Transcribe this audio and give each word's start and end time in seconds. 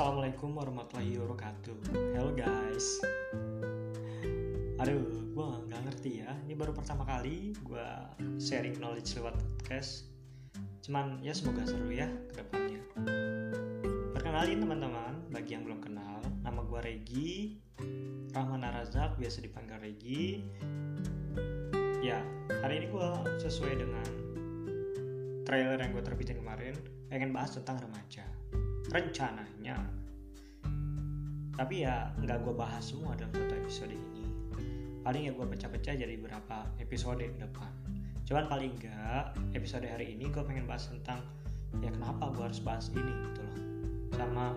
Assalamualaikum 0.00 0.56
warahmatullahi 0.56 1.20
wabarakatuh. 1.20 1.76
Halo 2.16 2.32
guys. 2.32 3.04
Aduh, 4.80 5.04
gue 5.36 5.46
nggak 5.68 5.76
ngerti 5.76 6.24
ya. 6.24 6.32
Ini 6.48 6.56
baru 6.56 6.72
pertama 6.72 7.04
kali 7.04 7.52
gue 7.52 7.88
sharing 8.40 8.80
knowledge 8.80 9.12
lewat 9.20 9.36
podcast. 9.36 10.08
Cuman 10.80 11.20
ya 11.20 11.36
semoga 11.36 11.68
seru 11.68 11.92
ya 11.92 12.08
ke 12.32 12.40
depannya. 12.40 12.80
Perkenalin 14.16 14.64
teman-teman 14.64 15.20
Bagi 15.28 15.52
yang 15.52 15.68
belum 15.68 15.84
kenal 15.84 16.24
Nama 16.48 16.60
gue 16.64 16.80
Regi. 16.80 17.60
Rahman 18.32 18.64
Arazak, 18.64 19.20
biasa 19.20 19.44
dipanggil 19.44 19.84
Regi. 19.84 20.40
Ya, 22.00 22.24
hari 22.64 22.80
ini 22.80 22.88
gue 22.88 23.08
sesuai 23.36 23.76
dengan 23.76 24.08
trailer 25.44 25.76
yang 25.76 25.92
gue 25.92 26.00
terbitin 26.00 26.40
kemarin. 26.40 26.72
Pengen 27.12 27.36
bahas 27.36 27.52
tentang 27.52 27.84
remaja 27.84 28.39
rencananya. 28.88 29.76
Tapi 31.52 31.84
ya 31.84 32.08
nggak 32.16 32.40
gue 32.40 32.54
bahas 32.56 32.80
semua 32.80 33.12
dalam 33.12 33.36
satu 33.36 33.52
episode 33.52 33.92
ini. 33.92 34.24
Paling 35.04 35.28
ya 35.28 35.32
gue 35.36 35.44
pecah-pecah 35.44 35.94
jadi 36.00 36.14
beberapa 36.16 36.64
episode 36.80 37.20
ke 37.20 37.36
depan. 37.36 37.72
Cuman 38.24 38.48
paling 38.48 38.72
enggak 38.80 39.36
episode 39.52 39.84
hari 39.84 40.16
ini 40.16 40.32
gue 40.32 40.40
pengen 40.40 40.64
bahas 40.64 40.88
tentang 40.88 41.20
ya 41.84 41.92
kenapa 41.92 42.32
gue 42.32 42.44
harus 42.48 42.64
bahas 42.64 42.88
ini 42.96 43.12
gitu 43.12 43.40
loh. 43.44 43.58
Sama 44.16 44.56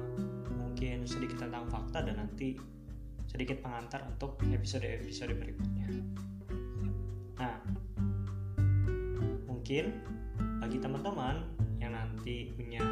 mungkin 0.55 1.03
sedikit 1.03 1.43
tentang 1.43 1.67
fakta 1.67 2.07
dan 2.07 2.23
nanti 2.23 2.55
sedikit 3.27 3.59
pengantar 3.59 4.07
untuk 4.07 4.39
episode-episode 4.47 5.35
berikutnya. 5.35 5.89
Nah 7.39 7.57
mungkin 9.49 9.91
bagi 10.63 10.77
teman-teman 10.79 11.43
yang 11.79 11.95
nanti 11.95 12.51
punya 12.55 12.83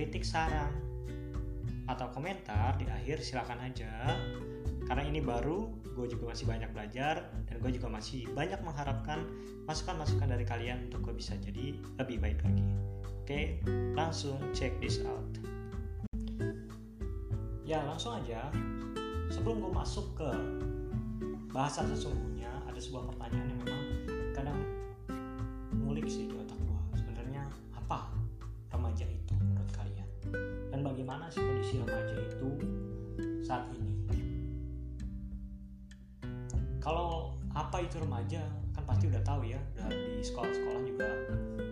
kritik 0.00 0.24
saran 0.24 0.72
atau 1.84 2.08
komentar 2.08 2.80
di 2.80 2.88
akhir 2.88 3.20
silakan 3.20 3.60
aja. 3.68 4.16
Karena 4.88 5.04
ini 5.04 5.20
baru 5.20 5.68
gue 5.92 6.08
juga 6.08 6.32
masih 6.32 6.48
banyak 6.48 6.72
belajar 6.72 7.28
dan 7.44 7.60
gue 7.60 7.68
juga 7.76 7.92
masih 7.92 8.24
banyak 8.32 8.56
mengharapkan 8.64 9.28
masukan-masukan 9.68 10.24
dari 10.24 10.48
kalian 10.48 10.88
untuk 10.88 11.04
gue 11.04 11.20
bisa 11.20 11.36
jadi 11.36 11.76
lebih 12.00 12.16
baik 12.16 12.40
lagi. 12.40 12.64
Oke 13.20 13.60
langsung 13.92 14.40
check 14.56 14.72
this 14.80 15.04
out. 15.04 15.28
Ya 17.68 17.84
langsung 17.84 18.24
aja. 18.24 18.48
Sebelum 19.28 19.60
gue 19.60 19.72
masuk 19.76 20.16
ke 20.16 20.30
bahasan 21.52 21.92
sesungguhnya 21.92 22.48
ada 22.64 22.80
sebuah 22.80 23.04
pertanyaan 23.12 23.52
yang 23.52 23.60
memang 23.68 23.84
kadang 24.32 24.58
ngulik 25.76 26.08
sih 26.08 26.24
kondisi 31.70 31.86
remaja 31.86 32.14
itu 32.18 32.50
saat 33.46 33.64
ini. 33.78 33.94
Kalau 36.82 37.38
apa 37.54 37.86
itu 37.86 38.02
remaja 38.02 38.42
kan 38.74 38.82
pasti 38.90 39.06
udah 39.06 39.22
tahu 39.22 39.46
ya. 39.46 39.60
Udah 39.78 39.86
di 39.94 40.18
sekolah-sekolah 40.18 40.82
juga 40.82 41.08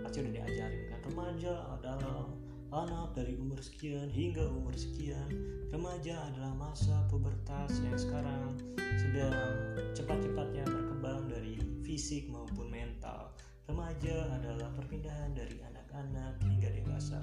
pasti 0.07 0.23
udah 0.23 0.33
diajarin 0.39 0.83
kan 0.95 1.01
remaja 1.11 1.53
adalah 1.75 2.31
anak 2.69 3.17
dari 3.17 3.35
umur 3.43 3.59
sekian 3.59 4.07
hingga 4.07 4.47
umur 4.47 4.79
sekian. 4.79 5.27
Remaja 5.75 6.15
adalah 6.31 6.55
masa 6.55 7.03
pubertas 7.11 7.83
yang 7.83 7.99
sekarang 7.99 8.55
sedang 9.03 9.51
cepat-cepatnya 9.99 10.63
berkembang 10.63 11.27
dari 11.27 11.59
fisik 11.83 12.31
maupun 12.31 12.71
mental. 12.71 13.35
Remaja 13.67 14.31
adalah 14.31 14.71
perpindahan 14.79 15.35
dari 15.35 15.59
anak-anak 15.99 16.37
hingga 16.47 16.69
dewasa. 16.71 17.19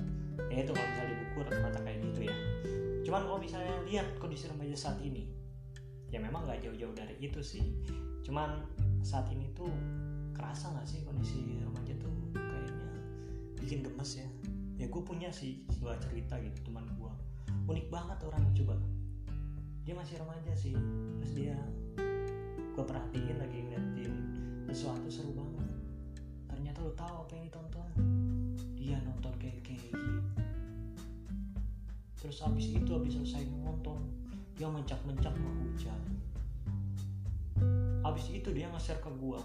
Ya 0.52 0.68
itu 0.68 0.72
kalau 0.76 0.88
misalnya 0.92 1.09
di 1.12 1.18
buku 1.23 1.38
rata-rata 1.48 1.80
kayak 1.84 2.00
gitu 2.12 2.20
ya. 2.28 2.36
Cuman 3.08 3.22
kalau 3.24 3.40
misalnya 3.40 3.75
lihat 3.88 4.08
kondisi 4.19 4.46
remaja 4.50 4.75
saat 4.75 5.00
ini 5.00 5.30
ya 6.13 6.22
memang 6.22 6.47
nggak 6.47 6.63
jauh-jauh 6.63 6.96
dari 6.96 7.16
itu 7.19 7.40
sih. 7.41 7.66
Cuman 8.24 8.66
saat 9.06 9.30
ini 9.31 9.52
tuh 9.53 9.69
kerasa 10.36 10.72
nggak 10.74 10.88
sih 10.88 11.00
kondisi 11.06 11.59
remaja 11.62 11.94
tuh 12.02 12.13
kayaknya 12.34 12.90
bikin 13.59 13.80
gemes 13.86 14.12
ya? 14.19 14.28
Ya 14.75 14.86
gue 14.92 15.02
punya 15.03 15.31
sih 15.31 15.63
sebuah 15.72 16.00
cerita 16.03 16.36
gitu 16.44 16.72
teman 16.72 16.88
gue 17.00 17.12
unik 17.66 17.88
banget 17.90 18.19
orang 18.28 18.44
coba. 18.53 18.75
Dia 19.86 19.94
masih 19.94 20.18
remaja 20.18 20.53
sih 20.57 20.74
terus 21.22 21.31
dia 21.38 21.57
gue 22.75 22.84
perhatiin 22.84 23.38
lagi 23.40 23.57
ngeliatin 23.63 24.13
sesuatu 24.72 25.07
seru 25.07 25.31
banget. 25.36 25.68
Ternyata 26.50 26.78
lo 26.84 26.92
tahu 26.97 27.16
apa 27.28 27.31
yang 27.38 27.44
ditonton 27.47 27.88
dia 28.85 29.01
nonton 29.01 29.34
kayak 29.41 29.57
kayak 29.66 29.97
terus 32.22 32.46
abis 32.46 32.78
itu 32.78 32.91
abis 32.94 33.18
selesai 33.18 33.50
nonton 33.50 33.97
dia 34.53 34.69
mencak-mencak 34.69 35.34
menghujat 35.34 35.97
abis 38.06 38.29
itu 38.29 38.50
dia 38.53 38.69
nge-share 38.69 39.01
ke 39.01 39.09
gua. 39.18 39.41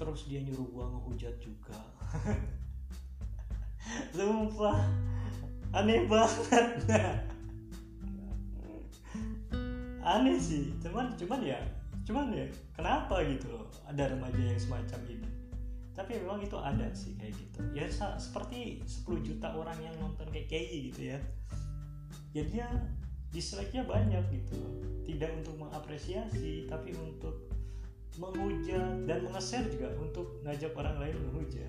Terus 0.00 0.20
dia 0.32 0.40
nyuruh 0.40 0.64
gua 0.72 0.88
ngehujat 0.88 1.36
juga. 1.36 1.76
Sumpah. 4.16 4.80
Aneh 5.76 6.08
banget. 6.08 6.80
Aneh 10.00 10.40
sih. 10.40 10.72
Cuman 10.80 11.12
cuman 11.20 11.44
ya 11.44 11.60
cuman 12.08 12.32
ya 12.32 12.48
kenapa 12.74 13.22
gitu 13.28 13.52
loh 13.52 13.68
ada 13.86 14.10
remaja 14.10 14.40
yang 14.40 14.58
semacam 14.58 14.98
ini 15.06 15.39
tapi 16.00 16.16
memang 16.16 16.40
itu 16.40 16.56
ada 16.56 16.88
sih 16.96 17.12
kayak 17.20 17.36
gitu. 17.36 17.60
Ya 17.76 17.84
seperti 17.92 18.80
10 19.04 19.20
juta 19.20 19.52
orang 19.52 19.76
yang 19.84 19.92
nonton 20.00 20.24
kayak 20.32 20.48
kayak 20.48 20.88
gitu 20.88 21.12
ya. 21.12 21.18
Ya 22.32 22.68
dislike-nya 23.28 23.84
banyak 23.84 24.24
gitu. 24.32 24.56
Tidak 25.04 25.28
untuk 25.44 25.60
mengapresiasi 25.60 26.64
tapi 26.72 26.96
untuk 26.96 27.52
menghujat 28.16 29.04
dan 29.04 29.28
mengeser 29.28 29.68
juga 29.68 29.92
untuk 30.00 30.40
ngajak 30.40 30.72
orang 30.72 30.96
lain 31.04 31.20
menghujat. 31.28 31.68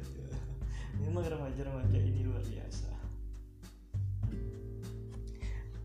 Memang 1.03 1.27
remaja-remaja 1.27 1.99
ini 1.99 2.23
luar 2.23 2.39
biasa. 2.47 2.87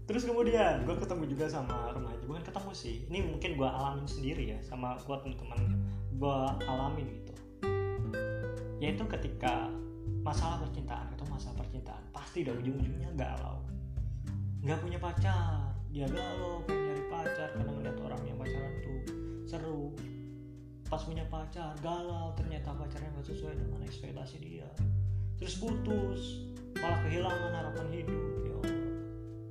Terus 0.06 0.22
kemudian 0.22 0.86
gue 0.86 0.94
ketemu 1.02 1.34
juga 1.34 1.50
sama 1.50 1.90
remaja. 1.90 2.22
Bukan 2.30 2.46
ketemu 2.46 2.70
sih 2.78 3.10
ini 3.10 3.26
mungkin 3.26 3.58
gue 3.58 3.66
alamin 3.66 4.06
sendiri 4.06 4.54
ya 4.54 4.58
sama 4.62 4.94
gue 5.02 5.16
teman-teman 5.18 5.82
gue 6.14 6.38
alamin 6.62 7.06
gitu 7.10 7.25
yaitu 8.76 9.04
ketika 9.08 9.72
masalah 10.20 10.60
percintaan 10.66 11.08
atau 11.16 11.26
masalah 11.32 11.56
percintaan 11.64 12.02
pasti 12.12 12.44
udah 12.44 12.54
ujung-ujungnya 12.60 13.10
galau. 13.16 13.62
Nggak 14.60 14.78
punya 14.82 14.98
pacar 15.00 15.72
dia 15.88 16.04
galau 16.12 16.60
pengen 16.68 16.92
nyari 16.92 17.04
pacar 17.08 17.48
karena 17.56 17.72
ngeliat 17.72 17.98
orang 18.04 18.20
yang 18.28 18.36
pacaran 18.36 18.72
tuh 18.84 19.00
seru. 19.48 19.96
Pas 20.86 21.02
punya 21.02 21.24
pacar 21.26 21.72
galau 21.80 22.36
ternyata 22.36 22.76
pacarnya 22.76 23.08
nggak 23.16 23.26
sesuai 23.26 23.54
dengan 23.56 23.80
ekspektasi 23.86 24.36
dia. 24.44 24.68
Terus 25.40 25.56
putus 25.56 26.52
malah 26.76 27.00
kehilangan 27.08 27.52
harapan 27.54 27.86
hidup 27.92 28.24
ya 28.44 28.54
Allah. 28.60 28.92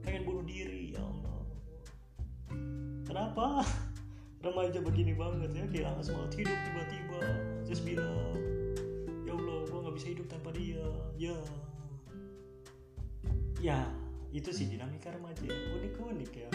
Pengen 0.05 0.21
bunuh 0.29 0.45
diri 0.45 0.93
ya 0.93 1.01
Allah. 1.01 1.39
Kenapa? 3.09 3.65
Remaja 4.45 4.77
begini 4.77 5.17
banget 5.17 5.49
ya 5.57 5.65
kehilangan 5.65 6.03
semangat 6.05 6.37
hidup 6.37 6.57
tiba-tiba. 6.69 7.21
Terus 7.65 7.81
bilang 7.81 8.37
bisa 9.95 10.11
hidup 10.11 10.27
tanpa 10.27 10.51
dia. 10.51 10.83
Ya. 11.15 11.39
Ya 13.63 13.79
itu 14.35 14.51
sih 14.51 14.67
dinamika 14.67 15.15
remaja. 15.15 15.47
Ya 15.47 15.55
unik-unik 15.79 16.31
ya. 16.35 16.49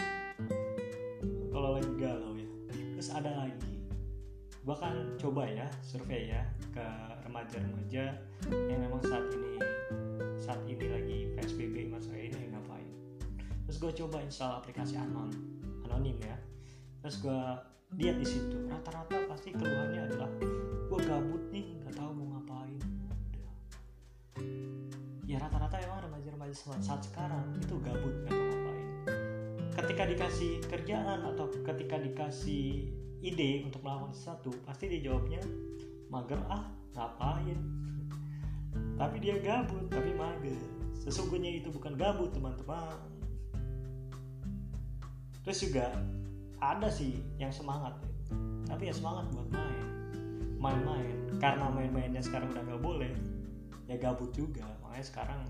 Kalau 1.49 1.73
lagi 1.81 1.91
galau 1.97 2.37
ya. 2.37 2.45
Terus 2.69 3.09
ada 3.09 3.33
lagi. 3.33 3.81
Bahkan 4.61 5.17
coba 5.17 5.49
ya 5.49 5.65
survei 5.81 6.29
ya 6.29 6.45
ke 6.69 6.85
remaja-remaja 7.25 8.13
yang 8.69 8.79
memang 8.85 9.01
saat 9.01 9.25
ini 9.33 9.57
saat 10.37 10.61
ini 10.69 10.85
lagi 10.85 11.17
PSBB 11.33 11.89
masa 11.89 12.13
ini 12.13 12.53
ngapain. 12.53 12.93
Terus 13.65 13.77
gue 13.81 13.91
coba 14.05 14.21
install 14.21 14.61
aplikasi 14.61 15.01
anon 15.01 15.33
anonim 15.89 16.21
ya. 16.21 16.37
Terus 17.01 17.17
gue 17.25 17.41
lihat 17.97 18.21
di 18.21 18.27
situ 18.29 18.69
rata-rata 18.69 19.17
pasti 19.25 19.49
keluhannya 19.51 20.13
adalah 20.13 20.29
gue 20.87 20.99
gabut 21.09 21.43
nih 21.49 21.81
nggak 21.81 21.97
tahu 21.97 22.11
mau 22.13 22.30
ya 25.31 25.39
rata-rata 25.39 25.79
emang 25.79 26.03
remaja-remaja 26.11 26.75
saat 26.83 27.07
sekarang 27.07 27.55
itu 27.55 27.79
gabut 27.79 28.11
nggak 28.27 28.35
tahu 28.35 28.43
ngapain. 28.51 28.87
Ketika 29.71 30.03
dikasih 30.03 30.51
kerjaan 30.67 31.23
atau 31.23 31.47
ketika 31.47 31.95
dikasih 32.03 32.91
ide 33.23 33.63
untuk 33.63 33.79
melakukan 33.79 34.11
sesuatu 34.11 34.51
pasti 34.67 34.91
dia 34.91 35.07
jawabnya 35.07 35.39
mager 36.11 36.35
ah 36.51 36.67
ngapain? 36.99 37.55
Tapi 38.99 39.15
dia 39.23 39.39
gabut 39.39 39.87
tapi 39.87 40.11
mager. 40.11 40.59
Sesungguhnya 40.99 41.63
itu 41.63 41.71
bukan 41.71 41.95
gabut 41.95 42.35
teman-teman. 42.35 42.99
Terus 45.47 45.57
juga 45.63 45.95
ada 46.59 46.91
sih 46.91 47.23
yang 47.39 47.49
semangat. 47.55 47.97
Tapi 48.67 48.91
ya 48.91 48.93
semangat 48.93 49.31
buat 49.33 49.47
main. 49.49 49.85
Main-main. 50.59 51.17
Karena 51.41 51.71
main-mainnya 51.73 52.21
sekarang 52.21 52.53
udah 52.53 52.63
nggak 52.63 52.83
boleh 52.83 53.11
ya 53.91 53.99
gabut 53.99 54.31
juga 54.31 54.63
makanya 55.01 55.17
sekarang 55.17 55.41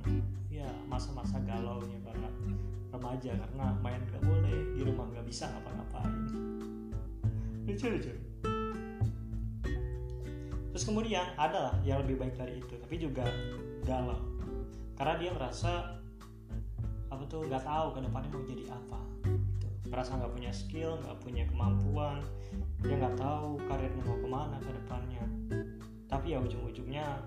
ya 0.47 0.67
masa-masa 0.87 1.35
galau 1.43 1.83
nya 1.83 1.99
para 2.07 2.31
remaja 2.95 3.35
karena 3.35 3.65
main 3.83 3.99
gak 4.07 4.23
boleh 4.23 4.71
di 4.71 4.79
rumah 4.87 5.11
nggak 5.11 5.27
bisa 5.27 5.51
ngapa-ngapain. 5.51 6.23
Lucu 7.67 7.85
lucu. 7.91 8.13
Terus 10.71 10.83
kemudian 10.87 11.35
ada 11.35 11.67
lah 11.67 11.75
yang 11.83 11.99
lebih 11.99 12.23
baik 12.23 12.39
dari 12.39 12.63
itu 12.63 12.79
tapi 12.79 12.95
juga 12.95 13.27
galau. 13.83 14.23
Karena 14.95 15.19
dia 15.19 15.35
merasa 15.35 15.99
apa 17.11 17.23
tuh 17.27 17.43
nggak 17.43 17.67
tahu 17.67 17.87
ke 17.91 17.99
depannya 18.07 18.31
mau 18.31 18.47
jadi 18.47 18.65
apa 18.71 18.99
gitu. 19.27 19.67
merasa 19.91 20.15
nggak 20.15 20.31
punya 20.31 20.51
skill 20.55 20.95
nggak 21.03 21.19
punya 21.19 21.43
kemampuan 21.51 22.23
dia 22.79 22.95
nggak 22.95 23.19
tahu 23.19 23.59
karirnya 23.67 24.03
mau 24.07 24.15
ke 24.15 24.29
mana 24.31 24.55
ke 24.63 24.71
depannya. 24.71 25.23
Tapi 26.07 26.31
ya 26.31 26.39
ujung-ujungnya 26.39 27.19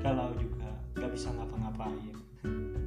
galau 0.00 0.32
juga 0.36 0.63
nggak 0.94 1.10
bisa 1.12 1.28
ngapa-ngapain. 1.34 2.16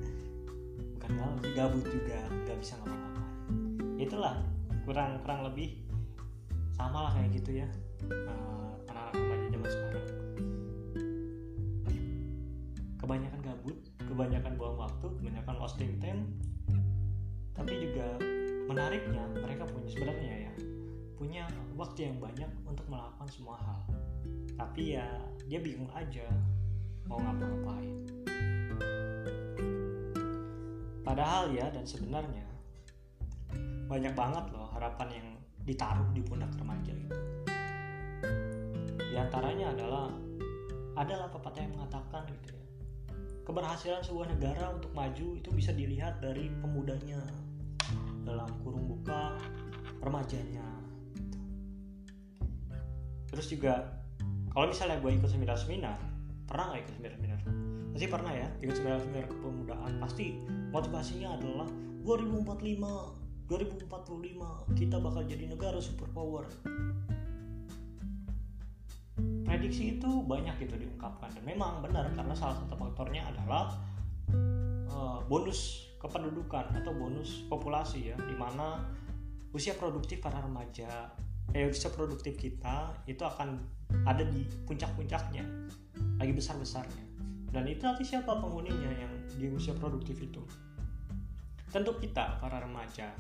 Bukan 0.98 1.12
galau 1.16 1.38
gabut 1.56 1.86
juga. 1.88 2.20
Nggak 2.48 2.58
bisa 2.60 2.74
ngapa-ngapain. 2.82 3.38
Itulah 4.00 4.36
kurang 4.88 5.20
kurang 5.24 5.44
lebih 5.44 5.84
sama 6.78 7.10
lah 7.10 7.12
kayak 7.18 7.42
gitu 7.42 7.60
ya 7.60 7.68
uh, 8.08 8.72
anak-anak 8.88 9.14
remaja 9.18 9.48
zaman 9.52 9.70
sekarang. 9.70 10.06
Kebanyakan 13.02 13.40
gabut 13.44 13.78
kebanyakan 14.08 14.52
buang 14.56 14.78
waktu 14.80 15.08
kebanyakan 15.20 15.56
wasting 15.60 15.94
time 16.00 16.22
tapi 17.58 17.74
juga 17.82 18.16
menariknya 18.70 19.24
mereka 19.42 19.66
punya 19.66 19.90
sebenarnya 19.90 20.34
ya 20.48 20.54
punya 21.18 21.44
waktu 21.74 22.14
yang 22.14 22.22
banyak 22.22 22.52
untuk 22.70 22.86
melakukan 22.86 23.28
semua 23.28 23.58
hal. 23.58 23.80
Tapi 24.54 24.96
ya 24.96 25.08
dia 25.50 25.60
bingung 25.60 25.90
aja 25.98 26.30
mau 27.08 27.20
ngapa-ngapain. 27.24 27.96
Padahal 31.02 31.56
ya 31.56 31.72
dan 31.72 31.88
sebenarnya 31.88 32.46
banyak 33.88 34.12
banget 34.12 34.46
loh 34.52 34.68
harapan 34.76 35.08
yang 35.16 35.28
ditaruh 35.64 36.08
di 36.12 36.22
pundak 36.22 36.52
remaja 36.60 36.92
itu. 36.92 37.18
Di 39.00 39.16
antaranya 39.16 39.72
adalah 39.72 40.12
adalah 40.98 41.30
pepatah 41.30 41.62
yang 41.62 41.74
mengatakan 41.78 42.26
gitu 42.28 42.58
ya 42.58 42.66
keberhasilan 43.48 44.04
sebuah 44.04 44.28
negara 44.36 44.76
untuk 44.76 44.92
maju 44.92 45.40
itu 45.40 45.50
bisa 45.56 45.72
dilihat 45.72 46.20
dari 46.20 46.52
pemudanya 46.60 47.22
dalam 48.28 48.52
kurung 48.60 48.84
buka 48.92 49.40
remajanya 50.04 50.68
terus 53.32 53.48
juga 53.48 54.04
kalau 54.52 54.68
misalnya 54.68 55.00
gue 55.00 55.16
ikut 55.16 55.32
seminar-seminar 55.32 55.96
pernah 56.48 56.72
nggak 56.72 56.82
ikut 56.88 56.94
seminar-seminar 56.96 57.40
pasti 57.98 58.14
pernah 58.14 58.30
ya 58.30 58.46
ikut 58.62 58.78
seminar-seminar 58.78 59.26
kepemudaan. 59.26 59.98
Pasti 59.98 60.38
motivasinya 60.70 61.34
adalah 61.34 61.66
2045 62.06 63.50
2045 63.50 64.78
kita 64.78 65.02
bakal 65.02 65.26
jadi 65.26 65.50
negara 65.50 65.82
superpower. 65.82 66.46
Prediksi 69.50 69.98
itu 69.98 70.10
banyak 70.30 70.62
gitu 70.62 70.78
diungkapkan. 70.78 71.34
Dan 71.34 71.42
memang 71.42 71.82
benar 71.82 72.14
karena 72.14 72.38
salah 72.38 72.62
satu 72.62 72.78
faktornya 72.78 73.26
adalah 73.34 73.74
uh, 74.94 75.26
bonus 75.26 75.90
kependudukan 75.98 76.78
atau 76.78 76.94
bonus 76.94 77.50
populasi 77.50 78.14
ya 78.14 78.16
di 78.30 78.38
mana 78.38 78.86
usia 79.58 79.74
produktif 79.74 80.22
para 80.22 80.38
remaja 80.38 81.10
eh 81.50 81.66
usia 81.66 81.90
produktif 81.90 82.38
kita 82.38 82.94
itu 83.10 83.26
akan 83.26 83.58
ada 84.06 84.22
di 84.22 84.46
puncak-puncaknya 84.70 85.42
lagi 86.18 86.34
besar-besarnya. 86.34 87.06
Dan 87.54 87.64
itu 87.70 87.82
nanti 87.86 88.04
siapa 88.04 88.38
penghuninya 88.38 88.92
yang 88.92 89.14
di 89.38 89.48
usia 89.50 89.74
produktif 89.78 90.20
itu? 90.20 90.44
Tentu 91.72 91.96
kita 92.02 92.42
para 92.42 92.62
remaja 92.62 93.14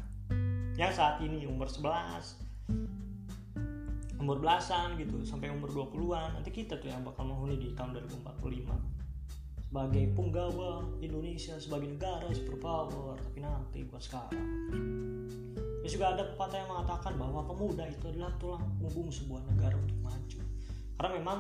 yang 0.78 0.94
saat 0.94 1.18
ini 1.26 1.50
umur 1.50 1.66
11 1.66 2.46
umur 4.22 4.38
belasan 4.38 4.98
gitu 4.98 5.26
sampai 5.26 5.50
umur 5.50 5.70
20-an 5.74 6.38
nanti 6.38 6.54
kita 6.54 6.78
tuh 6.78 6.90
yang 6.90 7.02
bakal 7.06 7.26
menghuni 7.26 7.58
di 7.58 7.74
tahun 7.74 7.98
2045 7.98 8.98
sebagai 9.68 10.04
punggawa 10.14 10.86
Indonesia 11.04 11.58
sebagai 11.60 11.92
negara 11.98 12.30
superpower 12.32 13.20
tapi 13.20 13.44
nanti 13.44 13.84
buat 13.84 14.00
sekarang. 14.00 14.48
Terus 15.84 15.92
juga 15.92 16.16
ada 16.16 16.24
pepatah 16.24 16.58
yang 16.60 16.70
mengatakan 16.72 17.14
bahwa 17.20 17.44
pemuda 17.44 17.84
itu 17.88 18.06
adalah 18.08 18.32
tulang 18.40 18.64
punggung 18.80 19.12
sebuah 19.12 19.44
negara 19.52 19.76
untuk 19.76 20.00
maju. 20.00 20.40
Karena 20.96 21.10
memang 21.20 21.40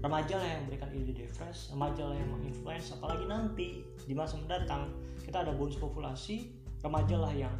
remaja 0.00 0.38
lah 0.38 0.46
yang 0.46 0.60
memberikan 0.66 0.90
ide-ide 0.94 1.26
fresh 1.26 1.72
remaja 1.74 2.06
lah 2.06 2.16
yang 2.16 2.30
menginfluence 2.30 2.94
apalagi 2.94 3.24
nanti 3.26 3.68
di 4.06 4.14
masa 4.14 4.38
mendatang 4.38 4.92
kita 5.26 5.42
ada 5.42 5.50
bonus 5.50 5.76
populasi 5.80 6.54
remaja 6.84 7.16
lah 7.18 7.34
yang 7.34 7.54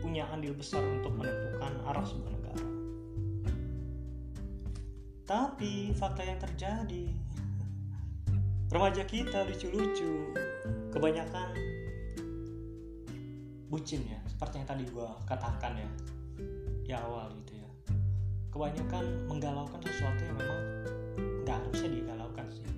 punya 0.00 0.28
andil 0.32 0.52
besar 0.56 0.84
untuk 0.84 1.12
menentukan 1.16 1.72
arah 1.88 2.04
sebuah 2.04 2.30
negara. 2.32 2.66
Tapi 5.26 5.90
fakta 5.96 6.22
yang 6.22 6.38
terjadi 6.38 7.04
remaja 8.70 9.02
kita 9.04 9.44
lucu-lucu 9.48 10.32
kebanyakan 10.92 11.52
bucin 13.66 14.06
ya 14.06 14.20
seperti 14.30 14.62
yang 14.62 14.68
tadi 14.68 14.84
gue 14.86 15.08
katakan 15.26 15.74
ya 15.74 15.90
di 16.86 16.92
awal 16.94 17.28
gitu 17.42 17.58
ya. 17.58 17.68
Kebanyakan 18.54 19.04
menggalaukan 19.28 19.80
sesuatu 19.84 20.22
yang 20.24 20.38
memang 20.38 20.62
nggak 21.16 21.56
harusnya 21.56 21.90
digalaukan 21.90 22.46
sih. 22.52 22.68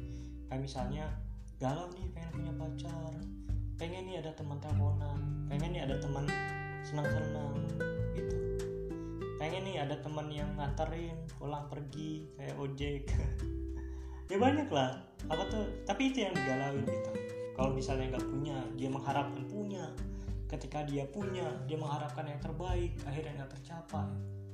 Kayak 0.48 0.62
misalnya 0.64 1.04
galau 1.58 1.90
nih 1.92 2.06
pengen 2.14 2.30
punya 2.32 2.52
pacar. 2.54 3.12
Pengen 3.78 4.02
nih 4.06 4.16
ada 4.22 4.30
teman 4.34 4.58
teleponan. 4.58 5.18
Pengen 5.50 5.70
nih 5.74 5.82
ada 5.86 5.96
teman 5.98 6.24
senang-senang. 6.86 7.54
Gitu. 8.16 8.36
Pengen 9.36 9.62
nih 9.66 9.76
ada 9.82 9.96
teman 10.00 10.26
yang 10.30 10.50
nganterin 10.56 11.18
pulang 11.38 11.66
pergi 11.68 12.26
kayak 12.38 12.56
ojek. 12.58 13.04
Ya 14.28 14.36
banyak 14.36 14.68
lah. 14.68 14.92
Apa 15.32 15.40
tuh? 15.48 15.64
Tapi 15.88 16.12
itu 16.12 16.20
yang 16.20 16.36
digalauin 16.36 16.84
gitu. 16.84 17.12
Kalau 17.56 17.72
misalnya 17.72 18.12
nggak 18.12 18.28
punya 18.28 18.60
dia 18.76 18.92
mengharapkan 18.92 19.40
punya. 19.48 19.88
Ketika 20.52 20.84
dia 20.84 21.08
punya 21.08 21.48
dia 21.64 21.80
mengharapkan 21.80 22.28
yang 22.28 22.36
terbaik 22.36 22.92
akhirnya 23.08 23.40
nggak 23.40 23.56
tercapai. 23.56 24.04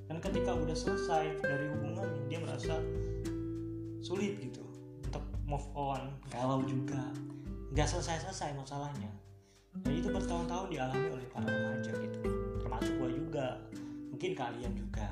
Dan 0.07 0.23
ketika 0.23 0.55
udah 0.55 0.79
selesai 0.79 1.43
dari 1.43 1.67
hubungan 1.75 2.07
dia 2.31 2.39
merasa 2.39 2.79
sulit 4.05 4.37
gitu 4.37 4.61
untuk 5.01 5.25
move 5.49 5.65
on 5.73 6.13
galau 6.29 6.61
juga. 6.69 7.01
Nggak 7.73 7.89
selesai-selesai 7.89 8.53
masalahnya. 8.53 9.09
Dan 9.81 9.97
itu 9.97 10.13
bertahun-tahun 10.13 10.69
dialami 10.69 11.09
oleh 11.17 11.27
para 11.33 11.49
remaja 11.49 11.91
gitu. 11.97 12.21
Termasuk 12.61 12.93
gue 13.01 13.11
juga. 13.17 13.57
Mungkin 14.13 14.37
kalian 14.37 14.73
juga. 14.77 15.09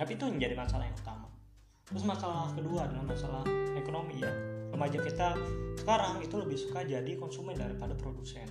Tapi 0.00 0.10
itu 0.16 0.24
menjadi 0.26 0.56
masalah 0.56 0.88
yang 0.88 0.96
utama. 0.96 1.28
Terus 1.86 2.02
masalah 2.02 2.50
kedua 2.56 2.88
adalah 2.88 3.04
masalah 3.04 3.44
ekonomi 3.78 4.24
ya. 4.24 4.32
Remaja 4.72 4.98
kita 4.98 5.28
sekarang 5.78 6.18
itu 6.24 6.34
lebih 6.40 6.58
suka 6.58 6.82
jadi 6.82 7.14
konsumen 7.14 7.54
daripada 7.54 7.94
produsen. 7.94 8.48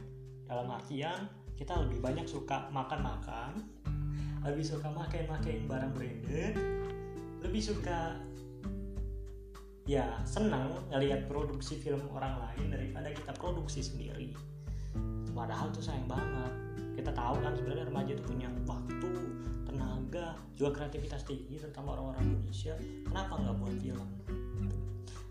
Dalam 0.48 0.72
artian 0.72 1.28
kita 1.58 1.74
lebih 1.84 2.00
banyak 2.00 2.28
suka 2.28 2.68
makan-makan 2.70 3.64
lebih 4.46 4.62
suka 4.62 4.94
makan-makan 4.94 5.66
barang 5.66 5.92
branded 5.96 6.54
lebih 7.42 7.62
suka 7.64 8.14
ya 9.86 10.18
senang 10.26 10.74
ngelihat 10.90 11.30
produksi 11.30 11.78
film 11.78 12.02
orang 12.10 12.42
lain 12.42 12.74
daripada 12.74 13.14
kita 13.14 13.32
produksi 13.38 13.86
sendiri. 13.86 14.34
Padahal 15.30 15.70
tuh 15.70 15.86
sayang 15.86 16.10
banget. 16.10 16.52
Kita 16.98 17.12
tahu 17.14 17.38
kan 17.44 17.54
sebenarnya 17.54 17.86
remaja 17.86 18.12
itu 18.18 18.24
punya 18.26 18.50
waktu 18.66 19.12
tenaga 19.70 20.40
juga 20.58 20.70
kreativitas 20.82 21.22
tinggi 21.28 21.62
terutama 21.62 21.94
orang-orang 21.94 22.34
Indonesia. 22.34 22.74
Kenapa 23.06 23.38
nggak 23.38 23.56
buat 23.62 23.76
film? 23.78 24.10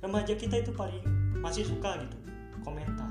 Remaja 0.04 0.32
kita 0.38 0.60
itu 0.62 0.70
paling 0.70 1.02
masih 1.42 1.66
suka 1.66 1.98
gitu 2.06 2.16
komentar. 2.62 3.10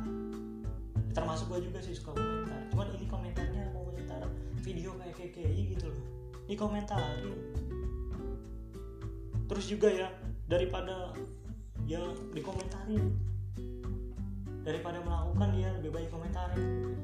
Termasuk 1.11 1.51
gue 1.51 1.67
juga 1.67 1.83
sih 1.83 1.97
suka 1.97 2.15
komentar. 2.15 2.61
Cuman 2.71 2.87
ini 2.95 3.05
komentarnya 3.09 3.73
komentar 3.73 4.21
video 4.63 4.95
kayak 4.95 5.17
KKI 5.17 5.75
gitu 5.75 5.91
loh. 5.91 6.05
Di 6.47 6.55
komentarin 6.55 7.35
terus 9.43 9.67
juga 9.69 9.91
ya 9.91 10.07
daripada 10.53 11.17
ya 11.89 12.01
dikomentarin. 12.29 13.17
Daripada 14.63 15.01
melakukan 15.03 15.49
dia 15.57 15.69
lebih 15.75 15.91
baik 15.91 16.09
komentarin 16.13 16.95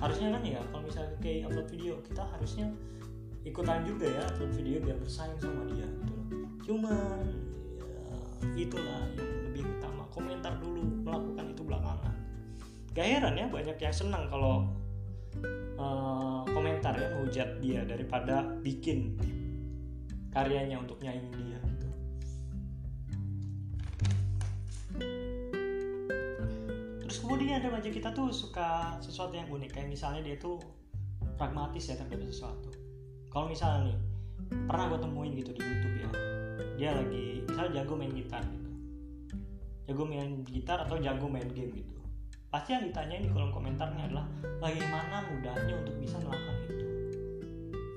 harusnya 0.00 0.32
kan 0.32 0.42
ya 0.42 0.60
kalau 0.72 0.82
misalnya 0.88 1.12
kayak 1.20 1.44
upload 1.52 1.68
video 1.68 1.94
kita 2.00 2.24
harusnya 2.24 2.66
ikutan 3.44 3.84
juga 3.84 4.08
ya 4.08 4.24
upload 4.32 4.52
video 4.56 4.76
biar 4.80 4.96
bersaing 4.96 5.36
sama 5.36 5.68
dia 5.68 5.84
gitu 5.84 6.16
cuman 6.72 7.20
ya, 7.28 8.20
itulah 8.56 9.00
yang 9.16 9.30
lebih 9.50 9.64
utama. 9.78 10.02
Komentar 10.10 10.52
dulu 10.58 10.82
melakukan 11.06 11.44
itu 11.54 11.62
belakangan. 11.62 12.14
Gak 12.94 13.06
heran 13.06 13.34
ya 13.38 13.46
banyak 13.46 13.76
yang 13.78 13.94
senang 13.94 14.26
kalau 14.26 14.66
uh, 15.78 16.42
komentar 16.50 16.94
ya 16.98 17.08
menghujat 17.14 17.48
dia 17.62 17.80
daripada 17.86 18.42
bikin 18.60 19.14
karyanya 20.34 20.78
untuk 20.82 20.98
nyanyi 21.02 21.30
dia 21.34 21.60
terus 27.10 27.26
kemudian 27.26 27.58
remaja 27.58 27.90
kita 27.90 28.14
tuh 28.14 28.30
suka 28.30 28.94
sesuatu 29.02 29.34
yang 29.34 29.50
unik. 29.50 29.74
Kayak 29.74 29.90
misalnya 29.90 30.30
dia 30.30 30.38
tuh 30.38 30.62
pragmatis 31.34 31.90
ya 31.90 31.98
terhadap 31.98 32.22
sesuatu. 32.22 32.70
Kalau 33.34 33.50
misalnya 33.50 33.90
nih 33.90 33.98
pernah 34.70 34.94
gue 34.94 35.00
temuin 35.02 35.34
gitu 35.34 35.50
di 35.50 35.58
YouTube 35.58 36.06
ya. 36.06 36.10
Dia 36.78 36.90
lagi 36.94 37.42
misalnya 37.50 37.82
jago 37.82 37.98
main 37.98 38.14
gitar 38.14 38.46
gitu. 38.46 38.70
Jago 39.90 40.02
main 40.06 40.46
gitar 40.46 40.78
atau 40.86 41.02
jago 41.02 41.26
main 41.26 41.50
game 41.50 41.82
gitu. 41.82 41.98
Pasti 42.46 42.78
yang 42.78 42.86
ditanyain 42.86 43.26
di 43.26 43.30
kolom 43.34 43.50
komentarnya 43.50 44.06
adalah 44.06 44.30
bagaimana 44.62 45.26
mudahnya 45.34 45.82
untuk 45.82 45.98
bisa 45.98 46.14
melakukan 46.22 46.56
itu? 46.62 46.86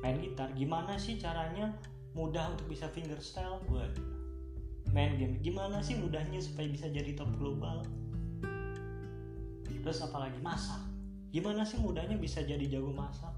Main 0.02 0.18
gitar 0.26 0.50
gimana 0.58 0.98
sih 0.98 1.22
caranya 1.22 1.70
mudah 2.18 2.50
untuk 2.50 2.66
bisa 2.66 2.90
fingerstyle 2.90 3.62
buat 3.70 3.94
main 4.90 5.22
game 5.22 5.38
gimana 5.46 5.86
sih 5.86 6.02
mudahnya 6.02 6.42
supaya 6.42 6.66
bisa 6.66 6.90
jadi 6.90 7.14
top 7.14 7.30
global 7.38 7.86
terus 9.84 10.00
apalagi? 10.02 10.40
Masak. 10.40 10.80
Gimana 11.36 11.68
sih 11.68 11.78
mudahnya 11.78 12.16
bisa 12.16 12.40
jadi 12.40 12.64
jago 12.72 12.96
masak? 12.96 13.36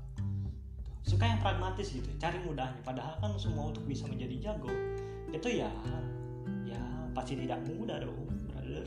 Suka 1.01 1.25
yang 1.25 1.41
pragmatis 1.41 1.89
gitu 1.89 2.07
cari 2.21 2.37
mudahnya. 2.45 2.79
Padahal 2.85 3.17
kan 3.17 3.33
semua 3.41 3.73
untuk 3.73 3.83
bisa 3.89 4.05
menjadi 4.05 4.53
jago 4.53 4.69
itu 5.35 5.59
ya 5.59 5.69
ya 6.63 6.81
pasti 7.11 7.35
tidak 7.35 7.59
mudah 7.67 7.99
dong 7.99 8.29
brother. 8.47 8.85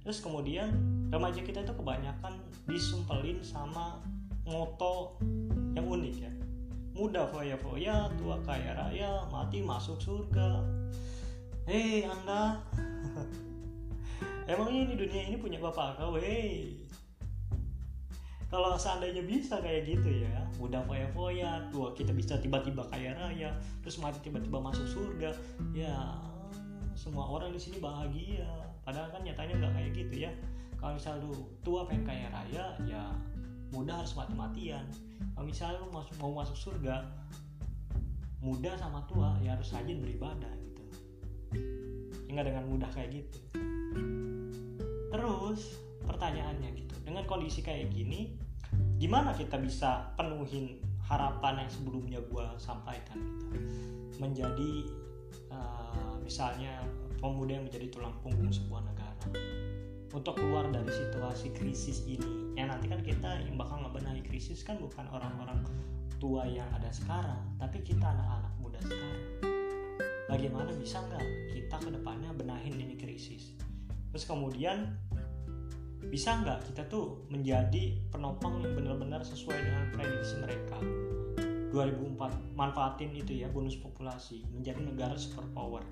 Terus 0.00 0.18
kemudian 0.20 0.68
remaja 1.12 1.40
kita 1.40 1.64
itu 1.64 1.72
kebanyakan 1.76 2.40
disumpelin 2.68 3.40
sama 3.44 4.00
moto 4.48 5.16
yang 5.76 5.86
unik 5.88 6.16
ya. 6.20 6.32
Muda 6.96 7.24
foya-foya 7.30 8.12
tua 8.18 8.36
kaya 8.44 8.76
raya 8.76 9.24
mati 9.32 9.62
masuk 9.64 9.96
surga. 10.00 10.60
Hei 11.64 12.04
anda 12.04 12.58
emangnya 14.50 14.80
ini 14.90 14.94
dunia 14.98 15.22
ini 15.30 15.36
punya 15.38 15.58
bapak 15.62 16.02
kau 16.02 16.18
hei 16.18 16.74
kalau 18.50 18.74
seandainya 18.74 19.22
bisa 19.22 19.62
kayak 19.62 19.86
gitu 19.86 20.26
ya 20.26 20.42
muda 20.58 20.82
foya-foya 20.82 21.70
tua 21.70 21.94
kita 21.94 22.10
bisa 22.10 22.34
tiba-tiba 22.42 22.82
kaya 22.90 23.14
raya 23.14 23.54
terus 23.86 24.02
mati 24.02 24.18
tiba-tiba 24.26 24.58
masuk 24.58 24.90
surga 24.90 25.30
ya 25.70 25.94
semua 27.00 27.24
orang 27.24 27.56
di 27.56 27.60
sini 27.60 27.80
bahagia. 27.80 28.44
Padahal 28.84 29.08
kan 29.08 29.24
nyatanya 29.24 29.56
nggak 29.56 29.72
kayak 29.72 29.90
gitu 29.96 30.14
ya. 30.28 30.32
Kalau 30.76 31.00
misal 31.00 31.16
lu 31.24 31.32
tua 31.64 31.88
pengen 31.88 32.04
kaya 32.04 32.28
raya 32.28 32.76
ya 32.84 33.02
muda 33.72 34.04
harus 34.04 34.12
mati-matian. 34.12 34.84
Kalau 35.32 35.46
misal 35.48 35.80
lu 35.80 35.88
masuk, 35.88 36.12
mau 36.20 36.36
masuk 36.36 36.56
surga 36.60 37.08
muda 38.44 38.76
sama 38.76 39.00
tua 39.08 39.36
ya 39.40 39.56
harus 39.56 39.72
rajin 39.72 40.04
beribadah 40.04 40.52
gitu. 40.60 40.84
Hingga 42.28 42.52
dengan 42.52 42.68
mudah 42.68 42.90
kayak 42.92 43.24
gitu 43.24 43.40
terus 45.10 45.82
pertanyaannya 46.06 46.70
gitu. 46.78 46.94
Dengan 47.02 47.26
kondisi 47.26 47.60
kayak 47.60 47.90
gini 47.90 48.38
gimana 49.02 49.34
kita 49.34 49.58
bisa 49.58 50.14
penuhin 50.14 50.78
harapan 51.10 51.66
yang 51.66 51.70
sebelumnya 51.70 52.20
gue 52.22 52.46
sampaikan 52.56 53.18
gitu? 53.18 53.46
Menjadi 54.22 54.72
uh, 55.50 56.14
misalnya 56.22 56.86
pemuda 57.18 57.58
yang 57.58 57.66
menjadi 57.66 57.90
tulang 57.90 58.14
punggung 58.22 58.54
sebuah 58.54 58.86
negara. 58.86 59.26
Untuk 60.10 60.42
keluar 60.42 60.66
dari 60.74 60.90
situasi 60.90 61.54
krisis 61.54 62.02
ini 62.06 62.58
yang 62.58 62.70
nanti 62.70 62.90
kan 62.90 62.98
kita 63.02 63.46
yang 63.46 63.54
bakal 63.54 63.78
ngebenahi 63.78 64.26
krisis 64.26 64.66
kan 64.66 64.78
bukan 64.78 65.06
orang-orang 65.10 65.62
tua 66.18 66.44
yang 66.46 66.66
ada 66.74 66.90
sekarang 66.90 67.38
tapi 67.62 67.78
kita 67.82 68.02
anak-anak 68.06 68.52
muda 68.58 68.78
sekarang. 68.82 69.22
Bagaimana 70.30 70.70
bisa 70.78 71.02
nggak 71.02 71.26
kita 71.50 71.76
ke 71.82 71.90
depannya 71.90 72.30
benahin 72.34 72.78
ini 72.78 72.94
krisis 72.94 73.58
terus 74.10 74.26
kemudian 74.26 74.98
bisa 76.10 76.42
nggak 76.42 76.66
kita 76.66 76.82
tuh 76.90 77.22
menjadi 77.30 77.94
penopang 78.10 78.58
yang 78.64 78.74
benar-benar 78.74 79.22
sesuai 79.22 79.58
dengan 79.62 79.84
prediksi 79.94 80.34
mereka? 80.42 80.78
2004 81.70 82.58
manfaatin 82.58 83.14
itu 83.14 83.46
ya 83.46 83.48
bonus 83.52 83.78
populasi 83.78 84.42
menjadi 84.50 84.82
negara 84.82 85.14
superpower. 85.14 85.86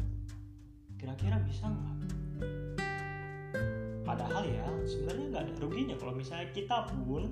Kira-kira 0.99 1.39
bisa 1.47 1.71
nggak? 1.71 1.97
Padahal 4.03 4.43
ya 4.43 4.67
sebenarnya 4.83 5.27
nggak 5.31 5.45
ada 5.47 5.55
ruginya 5.63 5.97
kalau 6.01 6.17
misalnya 6.19 6.51
kita 6.51 6.91
pun 6.91 7.31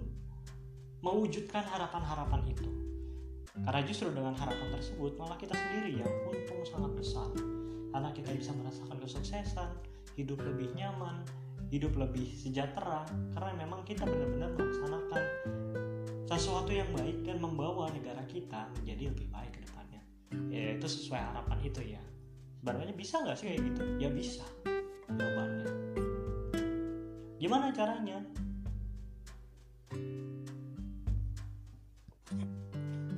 mewujudkan 1.02 1.66
harapan-harapan 1.66 2.46
itu. 2.46 2.68
Karena 3.56 3.80
justru 3.82 4.12
dengan 4.12 4.36
harapan 4.36 4.68
tersebut 4.78 5.16
malah 5.18 5.34
kita 5.40 5.56
sendiri 5.56 6.04
yang 6.04 6.12
untung 6.28 6.62
sangat 6.62 6.92
besar. 6.94 7.26
Karena 7.90 8.12
kita 8.12 8.30
bisa 8.36 8.52
merasakan 8.52 9.00
kesuksesan 9.00 9.95
hidup 10.16 10.40
lebih 10.40 10.72
nyaman 10.72 11.20
hidup 11.70 11.98
lebih 11.98 12.30
sejahtera 12.30 13.02
karena 13.34 13.52
memang 13.58 13.82
kita 13.82 14.06
benar-benar 14.06 14.54
melaksanakan 14.54 15.22
sesuatu 16.26 16.70
yang 16.70 16.90
baik 16.94 17.22
dan 17.26 17.38
membawa 17.42 17.90
negara 17.90 18.22
kita 18.26 18.70
menjadi 18.82 19.14
lebih 19.14 19.26
baik 19.30 19.50
ke 19.54 19.60
depannya. 19.62 20.02
Ya 20.50 20.74
itu 20.78 20.86
sesuai 20.86 21.22
harapan 21.22 21.58
itu 21.62 21.80
ya. 21.82 22.02
Sebenarnya 22.62 22.94
bisa 22.98 23.14
nggak 23.22 23.36
sih 23.38 23.46
kayak 23.50 23.62
gitu? 23.62 23.82
Ya 23.98 24.08
bisa 24.10 24.46
jawabannya. 25.10 25.70
Gimana 27.38 27.70
caranya? 27.70 28.18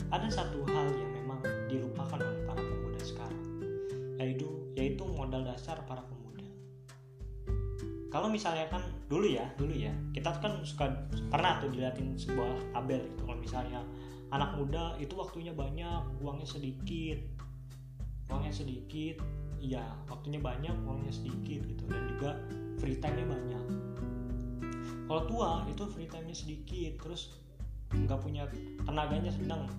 Ada 0.08 0.28
satu 0.32 0.64
hal 0.68 0.88
yang 0.92 1.07
kalau 8.18 8.34
misalnya 8.34 8.66
kan 8.66 8.82
dulu 9.06 9.30
ya 9.30 9.46
dulu 9.54 9.70
ya 9.70 9.94
kita 10.10 10.34
kan 10.42 10.58
suka 10.66 10.90
pernah 11.30 11.62
tuh 11.62 11.70
diliatin 11.70 12.18
sebuah 12.18 12.74
tabel 12.74 12.98
gitu. 12.98 13.22
Kalau 13.22 13.38
misalnya 13.38 13.80
anak 14.34 14.58
muda 14.58 14.98
itu 14.98 15.14
waktunya 15.14 15.54
banyak 15.54 16.18
uangnya 16.18 16.42
sedikit 16.50 17.22
uangnya 18.26 18.50
sedikit 18.50 19.22
iya 19.62 19.94
waktunya 20.10 20.42
banyak 20.42 20.74
uangnya 20.82 21.14
sedikit 21.14 21.62
gitu. 21.62 21.86
Dan 21.86 22.10
juga 22.10 22.34
free 22.82 22.98
time-nya 22.98 23.22
banyak. 23.30 23.64
Kalau 25.06 25.22
tua 25.30 25.50
itu 25.70 25.86
free 25.86 26.10
time-nya 26.10 26.34
sedikit 26.34 26.98
terus 26.98 27.38
nggak 27.94 28.18
punya 28.18 28.50
tenaganya 28.82 29.30
sedang 29.30 29.70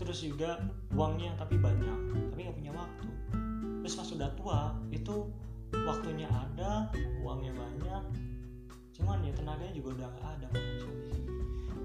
terus 0.00 0.24
juga 0.24 0.64
uangnya 0.96 1.36
tapi 1.36 1.60
banyak 1.60 2.16
tapi 2.32 2.40
nggak 2.40 2.56
punya 2.56 2.72
waktu. 2.72 3.08
Terus 3.84 3.94
pas 4.00 4.08
sudah 4.08 4.32
tua 4.32 4.80
itu 4.88 5.28
waktunya 5.72 6.26
ada 6.30 6.90
uangnya 7.22 7.52
banyak 7.54 8.04
cuman 8.94 9.24
ya 9.24 9.32
tenaganya 9.32 9.74
juga 9.74 9.88
udah 9.96 10.08
nggak 10.12 10.26
ada 10.38 10.48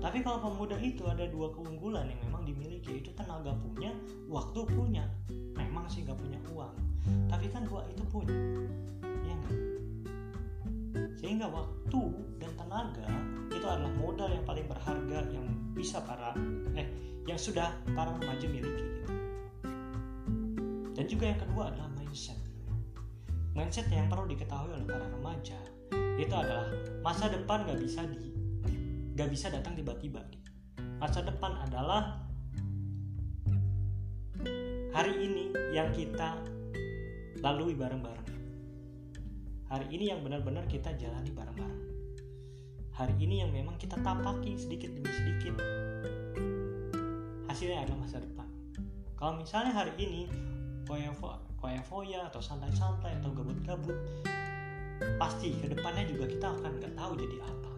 tapi 0.04 0.22
kalau 0.22 0.38
pemuda 0.38 0.77
itu 0.82 1.01
ada 1.10 1.25
dua 1.25 1.50
keunggulan 1.50 2.06
yang 2.06 2.20
memang 2.30 2.46
dimiliki 2.46 3.01
itu 3.01 3.10
tenaga 3.18 3.58
punya 3.58 3.89
waktu 4.30 4.62
punya. 4.70 5.01
Memang 5.58 5.89
sih 5.89 6.06
nggak 6.06 6.20
punya 6.20 6.38
uang 6.54 6.96
tapi 7.30 7.46
kan 7.50 7.65
dua 7.65 7.86
itu 7.89 8.04
punya 8.10 8.34
ya 9.25 9.34
enggak 9.34 9.58
sehingga 11.22 11.48
waktu 11.50 12.01
dan 12.42 12.51
tenaga 12.58 13.08
itu 13.54 13.65
adalah 13.65 13.94
modal 13.98 14.30
yang 14.30 14.46
paling 14.46 14.65
berharga 14.65 15.20
yang 15.30 15.46
bisa 15.74 16.01
para 16.01 16.34
eh 16.74 16.88
yang 17.25 17.38
sudah 17.38 17.74
para 17.98 18.13
remaja 18.13 18.46
miliki 18.46 18.84
gitu. 18.86 19.13
dan 20.94 21.06
juga 21.10 21.25
yang 21.34 21.39
kedua 21.42 21.63
adalah 21.74 21.89
mindset 21.98 22.38
mindset 23.56 23.88
yang 23.90 24.12
perlu 24.12 24.28
diketahui 24.28 24.76
oleh 24.76 24.86
para 24.86 25.08
remaja 25.08 25.58
itu 26.20 26.36
adalah 26.36 26.68
masa 27.00 27.32
depan 27.32 27.64
nggak 27.64 27.80
bisa 27.80 28.04
di 28.06 28.20
nggak 29.16 29.30
bisa 29.32 29.48
datang 29.48 29.74
tiba-tiba 29.80 30.20
masa 31.00 31.24
depan 31.24 31.56
adalah 31.64 32.20
hari 34.96 35.12
ini 35.28 35.52
yang 35.76 35.92
kita 35.92 36.40
lalui 37.44 37.76
bareng-bareng. 37.76 38.32
Hari 39.68 39.86
ini 39.92 40.08
yang 40.08 40.24
benar-benar 40.24 40.66
kita 40.72 40.96
jalani 40.96 41.30
bareng-bareng. 41.36 41.84
Hari 42.96 43.16
ini 43.20 43.44
yang 43.44 43.52
memang 43.52 43.76
kita 43.76 44.00
tapaki 44.00 44.56
sedikit 44.56 44.96
demi 44.96 45.12
sedikit. 45.12 45.60
Hasilnya 47.52 47.84
adalah 47.84 48.08
masa 48.08 48.24
depan. 48.24 48.48
Kalau 49.20 49.38
misalnya 49.38 49.76
hari 49.76 49.94
ini 50.00 50.32
foya-foya 51.66 52.30
atau 52.30 52.38
santai-santai 52.38 53.18
atau 53.18 53.34
gabut-gabut, 53.34 53.98
pasti 55.18 55.58
ke 55.58 55.74
depannya 55.74 56.06
juga 56.06 56.30
kita 56.30 56.48
akan 56.54 56.78
nggak 56.78 56.94
tahu 56.94 57.18
jadi 57.18 57.38
apa. 57.42 57.72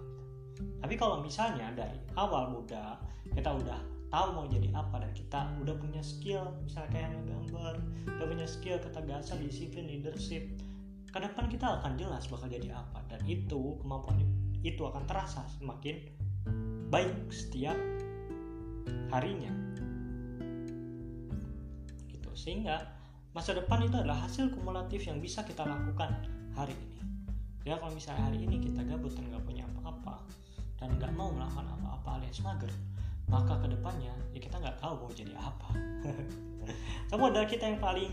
Tapi 0.83 0.93
kalau 0.99 1.23
misalnya 1.23 1.71
dari 1.71 1.95
awal 2.19 2.51
muda 2.51 2.99
kita 3.31 3.47
udah 3.47 3.79
tahu 4.11 4.27
mau 4.35 4.45
jadi 4.51 4.75
apa 4.75 4.99
dan 4.99 5.11
kita 5.15 5.39
udah 5.63 5.75
punya 5.79 6.03
skill 6.03 6.51
misalnya 6.63 6.91
kayak 6.95 7.09
ngegambar 7.15 7.75
udah 8.07 8.27
punya 8.27 8.47
skill 8.47 8.79
ketegasan 8.79 9.43
disiplin 9.43 9.87
leadership 9.87 10.43
ke 11.11 11.17
depan 11.19 11.47
kita 11.47 11.79
akan 11.79 11.95
jelas 11.95 12.27
bakal 12.27 12.51
jadi 12.51 12.75
apa. 12.75 12.99
Dan 13.07 13.23
itu 13.23 13.79
kemampuan 13.79 14.19
itu 14.67 14.83
akan 14.83 15.07
terasa 15.07 15.47
semakin 15.55 15.95
baik 16.91 17.15
setiap 17.31 17.79
harinya. 19.15 19.55
Gitu. 22.11 22.29
Sehingga 22.35 22.96
masa 23.37 23.53
depan 23.53 23.85
itu 23.85 23.93
adalah 23.93 24.25
hasil 24.25 24.49
kumulatif 24.49 25.05
yang 25.05 25.21
bisa 25.21 25.45
kita 25.45 25.61
lakukan 25.61 26.09
hari 26.57 26.73
ini. 26.73 27.01
Ya 27.69 27.77
kalau 27.77 27.93
misalnya 27.93 28.33
hari 28.33 28.41
ini 28.41 28.57
kita 28.57 28.81
gabut 28.81 29.13
dan 29.13 29.29
nggak 29.29 29.45
punya 29.45 29.61
apa-apa 29.69 30.25
dan 30.81 30.97
nggak 30.97 31.13
mau 31.13 31.29
melakukan 31.29 31.69
apa-apa 31.69 32.17
alias 32.17 32.41
mager 32.41 32.73
maka 33.29 33.61
ke 33.61 33.69
depannya 33.69 34.09
ya 34.33 34.41
kita 34.41 34.57
nggak 34.57 34.81
tahu 34.81 35.05
mau 35.05 35.13
jadi 35.13 35.37
apa. 35.37 35.69
Kamu 37.13 37.29
adalah 37.29 37.45
kita 37.45 37.69
yang 37.69 37.77
paling 37.77 38.09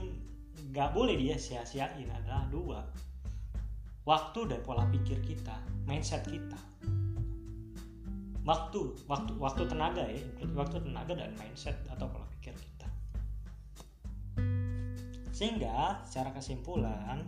nggak 0.77 0.93
boleh 0.93 1.17
dia 1.17 1.41
sia-siain 1.41 2.05
adalah 2.13 2.45
dua. 2.53 2.85
Waktu 4.05 4.53
dan 4.53 4.61
pola 4.61 4.85
pikir 4.93 5.25
kita 5.25 5.57
mindset 5.89 6.21
kita. 6.29 6.61
Waktu 8.45 9.09
waktu 9.09 9.33
waktu 9.41 9.63
tenaga 9.73 10.05
ya 10.05 10.21
waktu 10.53 10.85
tenaga 10.85 11.17
dan 11.17 11.33
mindset 11.41 11.81
atau 11.89 12.13
pola 12.13 12.29
pikir 12.37 12.53
kita 12.53 12.74
sehingga 15.35 15.99
secara 16.07 16.31
kesimpulan 16.31 17.27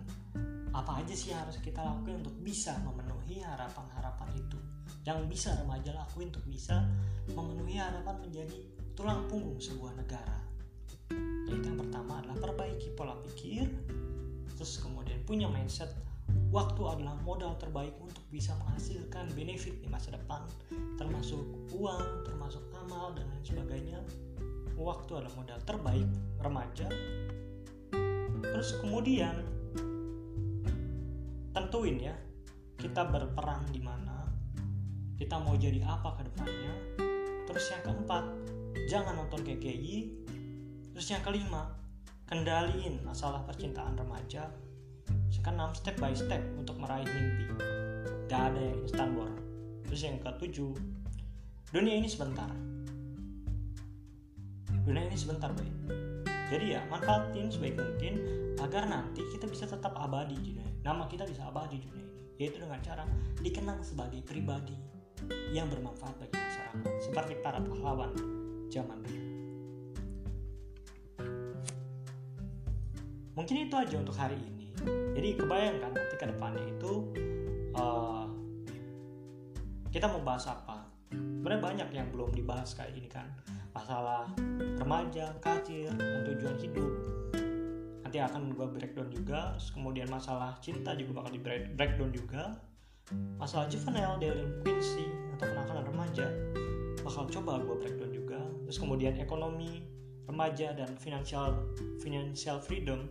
apa 0.70 1.02
aja 1.02 1.10
sih 1.10 1.34
yang 1.34 1.42
harus 1.42 1.58
kita 1.58 1.82
lakukan 1.82 2.22
untuk 2.22 2.38
bisa 2.38 2.78
memenuhi 2.86 3.42
harapan-harapan 3.42 4.30
itu? 4.38 4.58
Yang 5.02 5.26
bisa 5.26 5.48
remaja 5.58 5.90
lakuin 5.90 6.30
untuk 6.30 6.46
bisa 6.46 6.86
memenuhi 7.34 7.82
harapan 7.82 8.14
menjadi 8.22 8.54
tulang 8.94 9.26
punggung 9.26 9.58
sebuah 9.58 9.98
negara. 9.98 10.38
Yaitu 11.50 11.66
yang 11.66 11.82
pertama 11.82 12.22
adalah 12.22 12.38
perbaiki 12.38 12.94
pola 12.94 13.18
pikir 13.26 13.66
terus 14.56 14.80
kemudian 14.80 15.20
punya 15.28 15.50
mindset 15.52 15.92
waktu 16.48 16.80
adalah 16.80 17.12
modal 17.20 17.60
terbaik 17.60 17.92
untuk 18.00 18.24
bisa 18.32 18.56
menghasilkan 18.64 19.28
benefit 19.36 19.76
di 19.84 19.88
masa 19.92 20.16
depan 20.16 20.40
termasuk 20.96 21.44
uang 21.76 22.24
termasuk 22.24 22.62
amal 22.86 23.10
dan 23.18 23.26
lain 23.34 23.42
sebagainya. 23.42 23.98
Waktu 24.78 25.10
adalah 25.18 25.34
modal 25.34 25.58
terbaik 25.66 26.08
remaja 26.40 26.88
terus 28.56 28.80
kemudian 28.80 29.36
tentuin 31.52 32.08
ya 32.08 32.16
kita 32.80 33.04
berperang 33.04 33.68
di 33.68 33.84
mana 33.84 34.24
kita 35.20 35.36
mau 35.44 35.60
jadi 35.60 35.84
apa 35.84 36.16
ke 36.16 36.24
depannya. 36.24 36.72
Terus 37.44 37.68
yang 37.68 37.84
keempat 37.84 38.24
jangan 38.88 39.20
nonton 39.20 39.44
KKI 39.44 40.08
terus 40.88 41.04
yang 41.04 41.20
kelima 41.20 41.68
kendaliin 42.32 43.04
masalah 43.04 43.44
percintaan 43.44 43.92
remaja. 43.92 44.48
Sekarang 45.28 45.76
step 45.76 46.00
by 46.00 46.16
step 46.16 46.40
untuk 46.56 46.80
meraih 46.80 47.04
mimpi. 47.04 47.52
Gak 48.24 48.56
ada 48.56 48.60
yang 48.72 48.80
instan 48.88 49.12
bor. 49.12 49.28
Terus 49.84 50.00
yang 50.00 50.16
ketujuh 50.24 50.72
dunia 51.76 52.00
ini 52.00 52.08
sebentar. 52.08 52.48
Dunia 54.80 55.12
ini 55.12 55.16
sebentar 55.20 55.52
boy 55.52 56.15
jadi 56.46 56.78
ya 56.78 56.80
manfaatin 56.90 57.50
sebaik 57.50 57.78
mungkin 57.78 58.14
agar 58.62 58.86
nanti 58.86 59.22
kita 59.34 59.50
bisa 59.50 59.66
tetap 59.66 59.92
abadi 59.98 60.38
di 60.38 60.54
dunia 60.54 60.68
nama 60.86 61.04
kita 61.10 61.26
bisa 61.26 61.46
abadi 61.50 61.82
di 61.82 61.88
dunia 61.90 62.06
ini 62.06 62.22
yaitu 62.36 62.60
dengan 62.60 62.78
cara 62.84 63.02
dikenang 63.40 63.80
sebagai 63.80 64.20
pribadi 64.22 64.76
yang 65.50 65.66
bermanfaat 65.72 66.14
bagi 66.20 66.36
masyarakat. 66.36 66.92
Seperti 67.00 67.32
para 67.40 67.58
pahlawan 67.60 68.12
zaman 68.68 68.98
dulu. 69.02 69.24
Mungkin 73.36 73.56
itu 73.68 73.74
aja 73.76 73.96
untuk 74.00 74.16
hari 74.16 74.36
ini. 74.40 74.72
Jadi 75.16 75.28
kebayangkan 75.40 75.92
nanti 75.92 76.14
ke 76.16 76.26
depannya 76.28 76.62
itu 76.68 76.92
uh, 77.76 78.24
kita 79.92 80.08
mau 80.08 80.20
bahas 80.24 80.48
apa? 80.48 80.88
Sebenarnya 81.12 81.62
banyak 81.62 81.88
yang 81.96 82.08
belum 82.12 82.32
dibahas 82.32 82.76
kayak 82.76 82.96
ini 82.96 83.08
kan 83.08 83.28
masalah 83.76 84.24
remaja 84.80 85.36
kacir 85.44 85.92
dan 85.92 86.24
tujuan 86.24 86.56
hidup. 86.56 86.92
Nanti 88.00 88.16
akan 88.24 88.56
gue 88.56 88.66
breakdown 88.72 89.12
juga 89.12 89.52
terus 89.52 89.68
kemudian 89.76 90.08
masalah 90.08 90.56
cinta 90.64 90.96
juga 90.96 91.20
bakal 91.20 91.36
di 91.36 91.40
breakdown 91.76 92.08
juga. 92.08 92.56
Masalah 93.36 93.68
juvenile 93.68 94.16
delinquency 94.18 95.04
atau 95.36 95.52
kenakalan 95.52 95.84
remaja 95.92 96.26
bakal 97.04 97.28
coba 97.28 97.60
gue 97.60 97.76
breakdown 97.84 98.10
juga. 98.16 98.40
Terus 98.64 98.78
kemudian 98.80 99.20
ekonomi 99.20 99.84
remaja 100.24 100.72
dan 100.72 100.96
financial 100.96 101.68
financial 102.00 102.56
freedom 102.58 103.06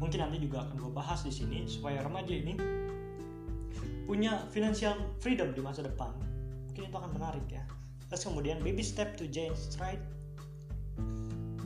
mungkin 0.00 0.24
nanti 0.24 0.40
juga 0.40 0.64
akan 0.64 0.74
gue 0.80 0.92
bahas 0.96 1.20
di 1.20 1.30
sini 1.30 1.68
supaya 1.68 2.00
remaja 2.00 2.32
ini 2.32 2.56
punya 4.08 4.40
financial 4.48 4.96
freedom 5.20 5.52
di 5.52 5.60
masa 5.60 5.84
depan. 5.84 6.16
Mungkin 6.72 6.88
itu 6.88 6.96
akan 6.96 7.12
menarik 7.12 7.44
ya 7.52 7.62
terus 8.08 8.24
kemudian 8.24 8.58
baby 8.64 8.80
step 8.80 9.14
to 9.14 9.28
giant 9.28 9.56
stride 9.56 10.00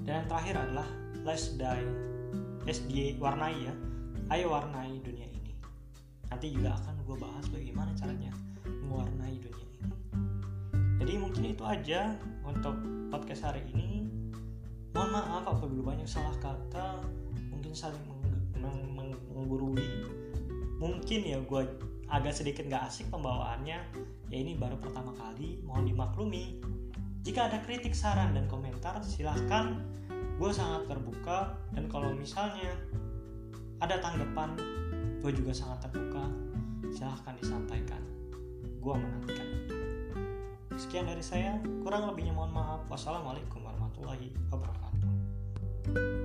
dan 0.03 0.23
yang 0.23 0.29
terakhir 0.29 0.55
adalah 0.59 0.89
let's 1.23 1.55
die 1.55 1.87
SDA 2.67 3.19
warnai 3.19 3.55
ya. 3.59 3.75
Ayo 4.31 4.55
warnai 4.55 5.03
dunia 5.03 5.27
ini. 5.31 5.55
Nanti 6.31 6.55
juga 6.55 6.79
akan 6.79 6.95
gue 7.07 7.17
bahas 7.19 7.47
bagaimana 7.51 7.91
caranya 7.99 8.31
mewarnai 8.87 9.39
dunia 9.39 9.67
ini. 9.79 9.91
Jadi 11.03 11.13
mungkin 11.19 11.43
itu 11.55 11.63
aja 11.67 12.15
untuk 12.47 12.75
podcast 13.11 13.51
hari 13.51 13.63
ini. 13.75 14.07
Mohon 14.95 15.11
maaf 15.19 15.45
apabila 15.59 15.95
banyak 15.95 16.07
salah 16.07 16.35
kata. 16.39 17.03
Mungkin 17.51 17.75
saling 17.75 18.03
menggurui 19.33 20.07
mungkin 20.79 21.21
ya 21.23 21.39
gue 21.39 21.63
agak 22.13 22.37
sedikit 22.37 22.69
gak 22.69 22.93
asik 22.93 23.09
pembawaannya 23.09 23.81
ya 24.29 24.37
ini 24.37 24.53
baru 24.61 24.77
pertama 24.77 25.17
kali 25.17 25.65
mohon 25.65 25.89
dimaklumi. 25.89 26.61
Jika 27.25 27.49
ada 27.49 27.65
kritik 27.65 27.97
saran 27.97 28.37
dan 28.37 28.45
komentar 28.47 29.01
silahkan. 29.01 29.81
Gue 30.41 30.51
sangat 30.51 30.91
terbuka 30.91 31.55
dan 31.71 31.87
kalau 31.87 32.11
misalnya 32.17 32.75
ada 33.79 34.01
tanggapan 34.03 34.59
gue 35.23 35.31
juga 35.33 35.55
sangat 35.55 35.89
terbuka. 35.89 36.25
Silahkan 36.93 37.37
disampaikan. 37.39 38.03
Gue 38.83 38.95
menantikan. 38.97 39.49
Sekian 40.75 41.07
dari 41.07 41.23
saya. 41.23 41.63
Kurang 41.85 42.11
lebihnya 42.11 42.35
mohon 42.35 42.51
maaf. 42.51 42.83
Wassalamualaikum 42.91 43.63
warahmatullahi 43.63 44.35
wabarakatuh 44.51 46.22